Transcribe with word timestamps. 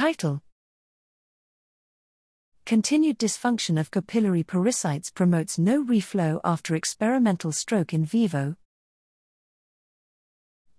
Title 0.00 0.40
Continued 2.64 3.18
dysfunction 3.18 3.78
of 3.78 3.90
capillary 3.90 4.42
pericytes 4.42 5.12
promotes 5.12 5.58
no 5.58 5.84
reflow 5.84 6.40
after 6.42 6.74
experimental 6.74 7.52
stroke 7.52 7.92
in 7.92 8.06
vivo. 8.06 8.56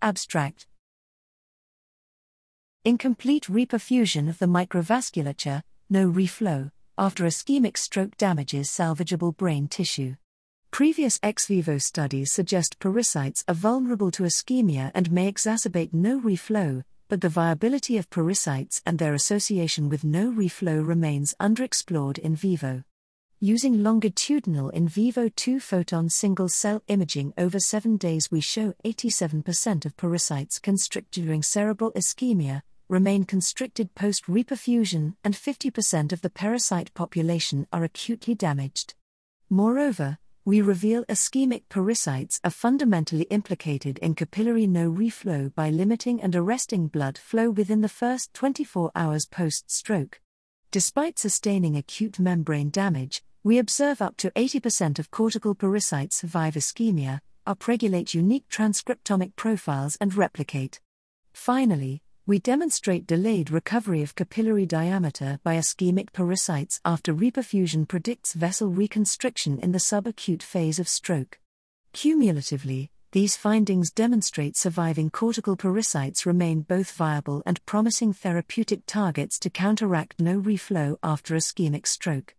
Abstract 0.02 0.66
Incomplete 2.84 3.44
reperfusion 3.44 4.28
of 4.28 4.40
the 4.40 4.48
microvasculature, 4.48 5.62
no 5.88 6.10
reflow, 6.10 6.72
after 6.98 7.26
ischemic 7.26 7.78
stroke 7.78 8.18
damages 8.18 8.70
salvageable 8.70 9.38
brain 9.38 9.68
tissue. 9.68 10.16
Previous 10.72 11.20
ex 11.22 11.46
vivo 11.46 11.78
studies 11.78 12.32
suggest 12.32 12.80
pericytes 12.80 13.44
are 13.48 13.54
vulnerable 13.54 14.10
to 14.10 14.24
ischemia 14.24 14.90
and 14.96 15.12
may 15.12 15.32
exacerbate 15.32 15.94
no 15.94 16.20
reflow, 16.20 16.84
but 17.12 17.20
the 17.20 17.28
viability 17.28 17.98
of 17.98 18.10
pericytes 18.10 18.82
and 18.86 18.98
their 18.98 19.14
association 19.14 19.90
with 19.90 20.06
no 20.06 20.32
reflow 20.32 20.88
remains 20.88 21.36
underexplored 21.42 22.18
in 22.18 22.38
vivo. 22.38 22.86
Using 23.42 23.84
longitudinal 23.84 24.70
in 24.70 24.88
vivo 24.88 25.28
2 25.28 25.60
photon 25.60 26.08
single 26.10 26.48
cell 26.48 26.82
imaging 26.88 27.34
over 27.38 27.60
7 27.60 27.98
days, 27.98 28.32
we 28.32 28.40
show 28.40 28.74
87% 28.86 29.84
of 29.86 29.98
pericytes 29.98 30.62
constrict 30.62 31.12
during 31.12 31.44
cerebral 31.44 31.92
ischemia, 31.98 32.62
remain 32.88 33.26
constricted 33.26 33.94
post 33.94 34.28
reperfusion, 34.28 35.16
and 35.22 35.34
50% 35.34 36.14
of 36.14 36.22
the 36.22 36.30
pericyte 36.30 36.94
population 36.94 37.68
are 37.74 37.84
acutely 37.84 38.36
damaged. 38.36 38.94
Moreover, 39.50 40.18
we 40.44 40.60
reveal 40.60 41.06
ischemic 41.06 41.62
pericytes 41.70 42.40
are 42.44 42.50
fundamentally 42.50 43.24
implicated 43.30 44.00
in 44.00 44.16
capillary 44.16 44.66
no 44.66 44.90
reflow 44.92 45.54
by 45.54 45.70
limiting 45.70 46.20
and 46.20 46.36
arresting 46.36 46.88
blood 46.88 47.16
flow 47.16 47.52
within 47.52 47.82
the 47.82 47.90
first 47.90 48.34
24 48.34 48.92
hours 48.96 49.28
post 49.28 49.70
stroke. 49.70 50.20
Despite 50.72 51.20
sustaining 51.20 51.78
acute 51.78 52.18
membrane 52.18 52.72
damage, 52.72 53.24
we 53.44 53.60
observe 53.60 54.02
up 54.02 54.18
to 54.18 54.32
80% 54.32 54.98
of 54.98 55.12
cortical 55.12 55.54
pericytes 55.54 56.14
survive 56.14 56.56
ischemia, 56.56 57.20
upregulate 57.46 58.16
unique 58.16 58.48
transcriptomic 58.50 59.36
profiles, 59.36 59.96
and 60.02 60.16
replicate. 60.16 60.80
Finally, 61.34 62.02
we 62.28 62.38
demonstrate 62.38 63.08
delayed 63.08 63.50
recovery 63.50 64.04
of 64.04 64.14
capillary 64.16 64.66
diameter 64.66 65.40
by 65.44 65.56
ischemic 65.56 66.12
pericytes 66.12 66.80
after 66.86 67.14
reperfusion 67.14 67.88
predicts 67.88 68.34
vessel 68.34 68.70
reconstriction 68.70 69.60
in 69.60 69.72
the 69.72 69.80
subacute 69.80 70.44
phase 70.44 70.78
of 70.78 70.88
stroke. 70.88 71.40
Cumulatively, 71.94 72.92
these 73.12 73.36
findings 73.36 73.92
demonstrate 73.92 74.56
surviving 74.56 75.10
cortical 75.10 75.58
pericytes 75.58 76.26
remain 76.26 76.62
both 76.62 76.92
viable 76.92 77.42
and 77.46 77.66
promising 77.66 78.14
therapeutic 78.14 78.86
targets 78.86 79.40
to 79.40 79.50
counteract 79.50 80.22
no 80.22 80.40
reflow 80.40 80.98
after 81.04 81.36
ischemic 81.36 81.88
stroke. 81.88 82.36